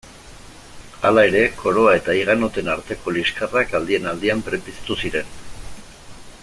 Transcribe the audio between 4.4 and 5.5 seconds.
berpiztu ziren.